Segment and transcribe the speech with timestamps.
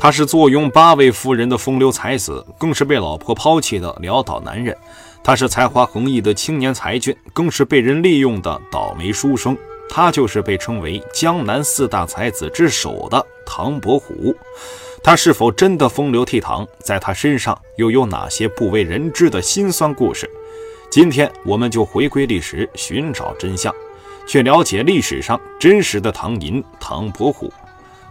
[0.00, 4.74] 他是坐拥八位夫人的风流才子，更是被老婆抛弃的潦倒男人。
[5.24, 9.58] 他是才华横溢的青年才俊，更是被人利用的倒霉书生。
[9.90, 14.32] 他就是被称为江南四大才子之首的唐伯虎。
[15.02, 16.64] 他是否真的风流倜傥？
[16.78, 20.30] 在他身上又有哪些不为人知的辛酸故事？
[20.90, 23.74] 今天我们就回归历史，寻找真相，
[24.28, 27.52] 去了解历史上真实的唐寅唐伯虎。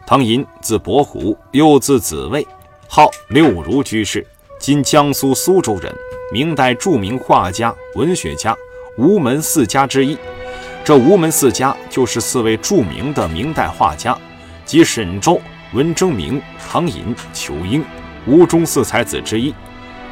[0.08, 2.48] 唐寅字伯虎，又字子卫，
[2.88, 4.25] 号六如居士，
[4.57, 5.93] 今江苏苏州人，
[6.32, 8.56] 明代著名画家、文学家，
[8.98, 10.18] 吴门四家之一。
[10.86, 14.18] 这吴门四家就是四位著名的明代画家，
[14.64, 15.42] 即沈周、
[15.74, 17.84] 文征明、唐寅、仇英，
[18.26, 19.54] 吴中四才子之一。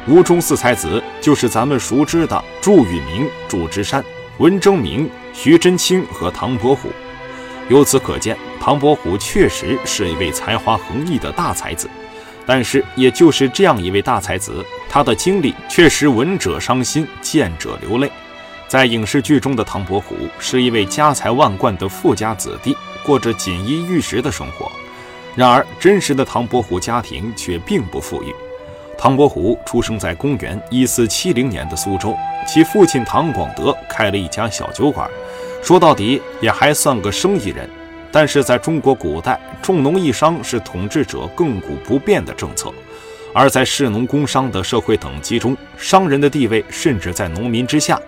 [0.06, 4.04] 吴中四才子就是咱们熟知的祝允明、祝枝山、
[4.36, 6.90] 文征明、徐祯卿和唐伯虎。
[7.68, 11.88] 由此可见，唐伯虎确实是一位才华横溢的大才子。
[12.46, 18.08] 但是，也就是这样一位大才子，他的经历却使闻者伤心，见者流泪。
[18.68, 24.70] 在影视剧中的唐伯虎是一位家财万贯的富家子弟，过着锦衣玉食的生活。
[25.34, 28.32] 然而，真实的唐伯虎家庭却并不富裕。
[28.96, 35.10] 唐伯虎出生在公元一四七零年的苏州，其父亲唐广德开了一家小酒馆，
[35.66, 37.68] 说到底也还算个生意人。
[38.12, 42.72] 但是，在中国古代，重农抑商是统治者亘古不变的政策，
[43.34, 48.00] 而在士农工商的社会等级中，商人的地位甚至在农民之下。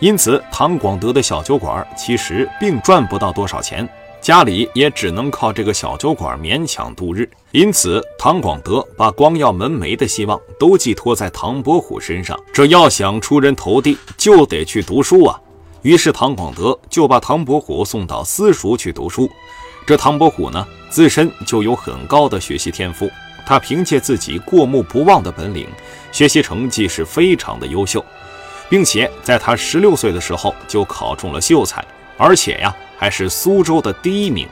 [0.00, 3.88] 因此，唐广德的小酒馆其实并赚不到多少钱，
[4.20, 7.26] 家里也只能靠这个小酒馆勉强度日。
[7.52, 12.36] 因此，唐广德把光耀门楣的希望都寄托在唐伯虎身上。
[12.52, 15.40] 这要想出人头地，就得去读书啊！
[15.86, 19.30] 于是，唐广德就把唐伯虎送到私塾去读书。
[19.86, 23.08] 这唐伯虎呢，自身就有很高的学习天赋，
[23.46, 25.68] 他凭借自己过目不忘的本领，
[26.10, 28.04] 学习成绩是非常的优秀。
[28.68, 31.84] 并且在他十六岁的时候就考中了秀才，
[32.18, 34.48] 而且呀还是苏州的第一名，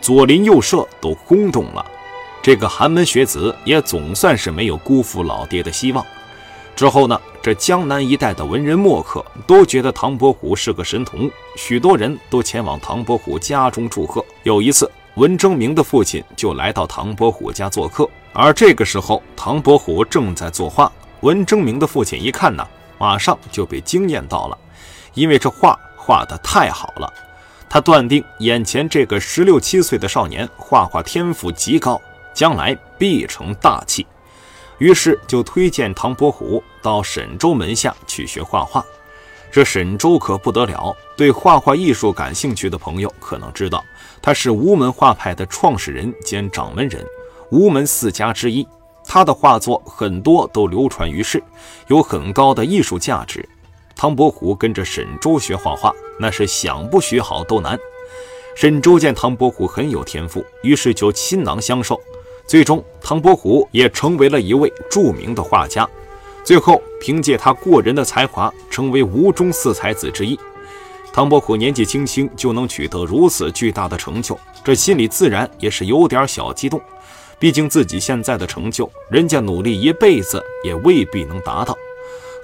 [0.00, 1.86] 左邻右舍都轰动了。
[2.42, 6.04] 这个寒门学子也总算是没有辜负老爹的希望。
[6.74, 14.24] 之后呢，这江南一带的文人墨客都觉得唐伯虎是个神童，许多人都前往唐伯虎家中祝贺。
[14.42, 20.90] 有一次，文征明的父亲就来到唐伯虎家做客，而这个时候唐伯虎正在作画。
[21.20, 22.66] 文征明的父亲一看呢。
[22.96, 24.56] 马上就被惊艳到了，
[25.14, 27.12] 因为这画画的太好了。
[27.68, 32.00] 他断定眼前这个十六七岁的少年画画天赋极高，
[32.32, 34.06] 将来必成大器。
[34.84, 38.84] 于是就推荐唐伯虎到沈周门下去学画画。
[39.50, 43.82] 这沈周可不得了，对画画艺术感兴趣的朋友可能知道，
[44.20, 47.02] 他是吴门画派的创始人兼掌门人，
[47.50, 48.68] 吴门四家之一。
[49.06, 51.42] 他的画作很多都流传于世，
[51.86, 53.48] 有很高的艺术价值。
[53.96, 57.78] 唐伯虎跟着沈周学画画，那是想不学好都难。
[58.54, 61.98] 沈周见唐伯虎很有天赋，于是就倾囊相授。
[62.46, 65.88] 最终，唐伯虎也成为了一位著名的画家。
[66.44, 70.38] 最后，凭借他过人的才华，成为吴中四才子之一。
[71.12, 76.80] 唐伯虎年纪轻轻就能取得如此巨大的成就，这心里自然也是有点小激动。
[77.38, 81.76] 毕竟自己现在的成就，人家努力一辈子也未必能达到。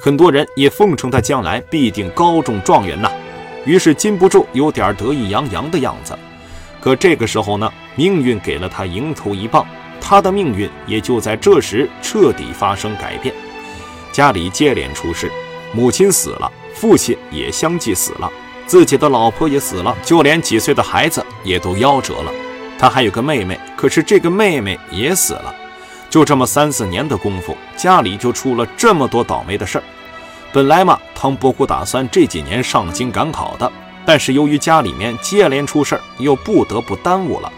[0.00, 3.10] 很多人也奉承他将来必定高中状元呐，
[3.66, 6.18] 于是禁不住有点得意洋洋的样子。
[6.80, 9.66] 可这个时候呢，命运给了他迎头一棒，
[10.10, 13.32] 他的命运也就在这时彻底发生改变。
[14.10, 15.30] 家里接连出事，
[15.72, 18.28] 母亲死了，父亲也相继死了，
[18.66, 22.32] 自己的老婆也死了，就连几岁的孩子也都夭折了。
[22.76, 25.54] 他还有个妹妹，可是这个妹妹也死了。
[26.10, 29.84] 就这么三四年的功夫，家里就出了这么多倒霉的事儿。
[30.52, 33.72] 本来嘛，唐伯虎打算这几年上京赶考的，
[34.04, 37.52] 但是由于家里面接连出事儿，又不得不耽误了。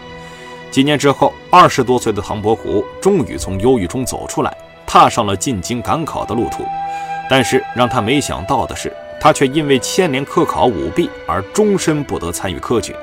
[0.73, 4.51] 几年之后，二十多岁的唐伯虎终于从忧郁中走出来，
[4.87, 6.65] 踏上了进京赶考的路途。
[7.29, 12.95] 但是让他没想到的是，他却因为牵连科考舞弊而终身不得参与科举。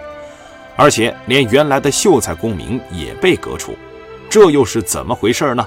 [0.74, 3.76] 而且连原来的秀才功名也被革除，
[4.28, 5.64] 这又是怎么回事呢？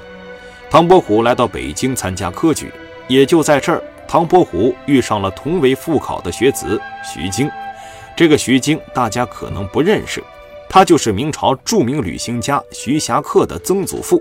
[0.69, 2.69] 唐伯虎来到北京参加科举，
[3.07, 7.49] 也就在这儿，唐伯虎遇上了同为赴考的学子徐经。
[8.13, 10.21] 这个徐经大家可能不认识，
[10.73, 14.19] 他就是明朝著名旅行家徐霞客的曾祖父。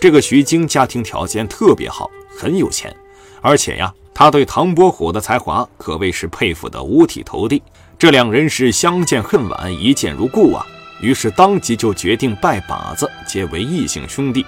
[0.00, 2.96] 这个徐经家庭条件特别好，很有钱，
[3.42, 7.62] 而且呀，他对唐伯虎的才华可谓是佩服得五体投地。
[7.98, 10.64] 这两人是相见恨晚，一见如故啊！
[11.02, 14.46] 于是当即就决定拜把子，结为异姓兄弟。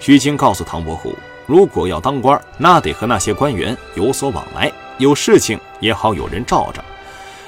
[0.00, 1.14] 徐经告诉唐伯虎，
[1.46, 6.84] 如果要当官，那得和那些官员有所往来，有事情也好有人罩着。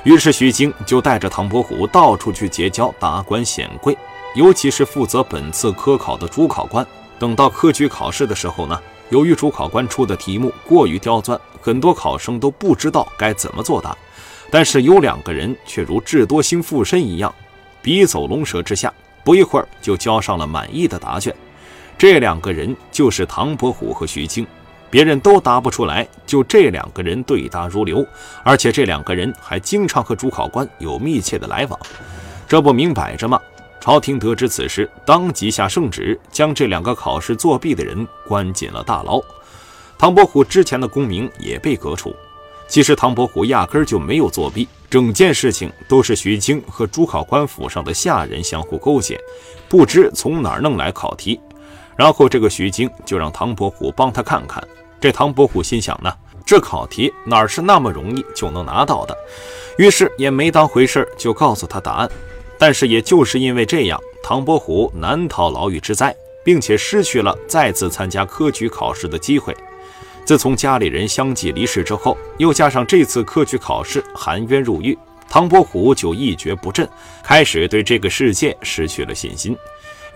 [0.06, 3.99] 于是徐经就带着唐伯虎到处去结交达官显贵，
[4.37, 6.87] 尤其是负责本次科考的主考官。
[7.19, 8.81] 等到科举考试的时候呢，
[9.11, 13.99] 由于主考官出的题目过于刁钻，很多考生都不知道该怎么作答。
[14.49, 17.35] 但是有两个人却如智多星附身一样，
[17.82, 18.94] 笔走龙蛇之下，
[19.25, 21.35] 不一会儿就交上了满意的答卷。
[21.99, 24.47] 这两个人就是唐伯虎和徐经，
[24.96, 28.02] 别人都答不出来，就这两个人对答如流，
[28.43, 31.78] 而且这两个人还经常和主考官有密切的来往，
[32.48, 33.38] 这不明摆着吗？
[33.78, 39.20] 朝廷得知此事，当即下圣旨，将这两个考试作弊的人关进了大牢。
[39.98, 42.16] 唐伯虎之前的功名也被革除。
[42.66, 49.20] 其实唐伯虎压根儿就没有作弊，整件事情都是徐经和主考官府上的下人相互勾结，
[49.69, 51.38] 不知从哪儿弄来考题。
[51.96, 54.66] 然后这个徐经就让唐伯虎帮他看看。
[55.00, 56.12] 这唐伯虎心想呢，
[56.44, 59.16] 这考题哪是那么容易就能拿到的？
[59.78, 62.10] 于是也没当回事，就告诉他答案。
[62.58, 69.54] 但是也就是因为这样，唐伯虎难逃牢狱之灾，并且失去了再次参加科举考试的机会。
[70.25, 74.98] 自从家里人相继离世之后，又加上这次科举考试含冤入狱，
[75.28, 76.88] 唐伯虎就一蹶不振，
[77.22, 79.54] 开始对这个世界失去了信心。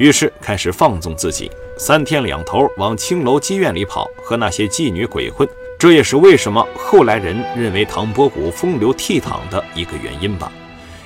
[0.00, 5.46] 于是开始放纵自己，三天两头往青楼妓院里跑，和那些妓女鬼混。
[5.78, 10.50] 这也是为什么后来人认为唐伯虎风流倜傥的一个原因吧。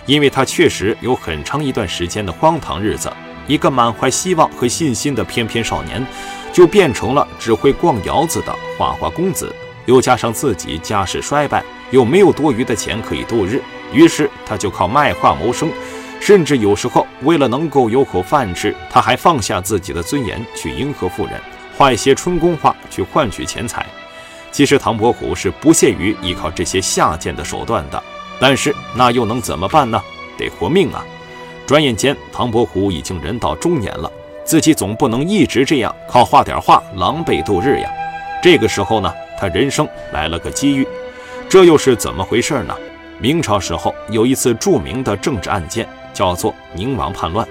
[0.07, 3.13] 因为他确实有很长一段时间的荒唐日子，
[3.49, 6.07] 一个满怀希望和信心的翩翩少年，
[6.53, 9.53] 就变成了只会逛窑子的花花公子。
[9.87, 13.61] 又加上自己家世衰败，又没有多余的钱可以度日，
[13.93, 15.69] 于是他就靠卖画谋生。
[16.25, 21.39] 甚至有时候，为了能够有口饭吃，他还放下自己的尊严去迎合富人，
[21.77, 23.85] 画一些春宫画去换取钱财。
[24.51, 28.03] 其实唐伯虎是不屑于依靠这些下贱的手段的，
[28.41, 30.03] 但是那又能怎么办呢？
[30.39, 31.05] 得活命啊！
[31.67, 34.11] 转眼间，唐伯虎已经人到中年了，
[34.47, 37.91] 自己总不能一直这样靠画点画狼狈度日呀。
[38.43, 40.89] 这个时候呢，他人生来了个机遇，
[41.51, 42.75] 这又是怎么回事呢？
[43.19, 45.87] 明朝时候有一次著名的政治案件。
[46.15, 47.47] 叫做宁王叛乱。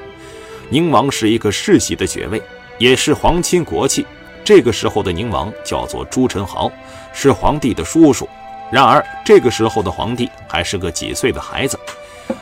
[0.70, 2.42] 宁王是一个世袭的爵位，
[2.80, 4.04] 也是皇亲国戚。
[4.44, 6.72] 这个时候的宁王叫做朱宸濠，
[7.14, 8.28] 是皇帝的叔叔。
[8.72, 11.80] 然而这个时候的皇帝还是个几岁的孩子。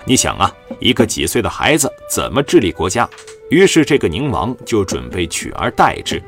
[0.05, 3.09] 你想啊，一个几岁的孩子怎么治理国家？
[3.49, 6.21] 于是这个宁王就准备取而代之。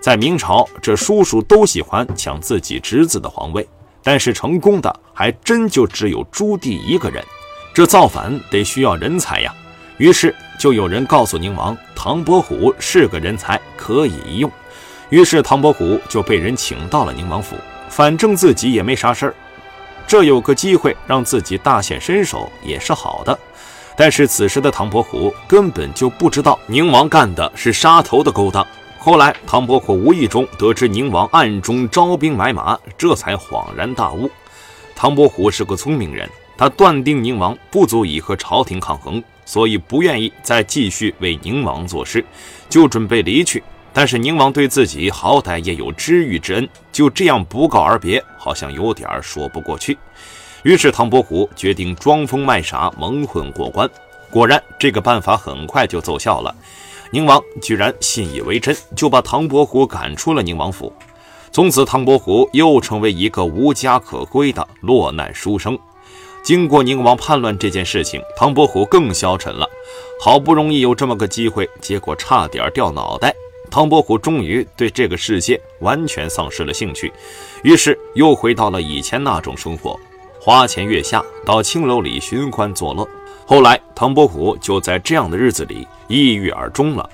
[0.00, 3.66] 在明朝，这叔叔都喜欢抢自己侄子的皇位，
[4.02, 7.24] 但是成功的还真就只有朱棣一个人。
[7.76, 9.54] 这造反得需要人才呀，
[9.98, 14.50] 于是就有人告诉宁王，唐伯虎是个人才，可以一用。
[15.10, 17.54] 于是唐伯虎就被人请到了宁王府，
[17.90, 19.34] 反正自己也没啥事儿，
[20.06, 23.38] 这有个机会让自己大显身手也是好的。
[23.94, 28.66] 但是此时的唐伯虎根本就不知道宁王干的是杀头的勾当。
[28.96, 34.30] 后来唐伯虎无意中得知宁王暗中招兵买马，这才恍然大悟。
[34.94, 36.26] 唐伯虎是个聪明人。
[36.56, 42.24] 他断定宁王不足以和朝廷抗衡，所以不愿意再继续为宁王做事，
[42.68, 43.62] 就准备离去。
[43.92, 49.96] 但是宁王对自己好歹也有知遇之恩，就这样不告而别，好像有点说不过去。
[50.62, 53.88] 于是唐伯虎决定装疯卖傻，蒙混过关。
[54.30, 56.54] 果然，这个办法很快就奏效了。
[57.10, 60.92] 宁王居然信以为真，就把唐伯虎赶出了宁王府。
[61.52, 65.78] 从此，唐伯虎又成为一个无家可归的落难书生。
[66.46, 69.68] 经过宁王叛乱这件事情，唐伯虎更消沉了。
[70.20, 73.34] 好不容易有这么个机会，结果差点掉脑袋。
[73.68, 77.12] 唐伯虎终于对这个世界完全丧失了兴趣，
[77.64, 79.98] 于是又回到了以前那种生活，
[80.40, 83.04] 花前月下，到青楼里寻欢作乐。
[83.44, 87.10] 后来，唐伯虎就在这样的日子里抑郁而终了。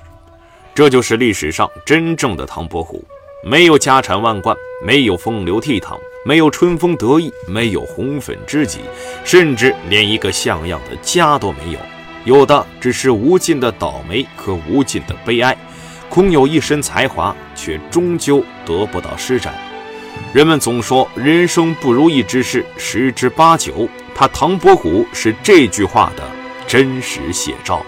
[0.75, 3.03] 这就是历史上真正的唐伯虎，
[3.43, 5.97] 没有家产万贯，没有风流倜傥。
[6.25, 8.79] 没有春风得意，没有红粉知己，
[9.25, 11.79] 甚至连一个像样的家都没有，
[12.23, 15.55] 有的只是无尽的倒霉和无尽的悲哀。
[16.09, 19.53] 空有一身才华，却终究得不到施展。
[20.31, 26.23] 人们总说人生不如意之事十之八九，他唐伯虎是这句话的
[26.67, 27.85] 真实写照。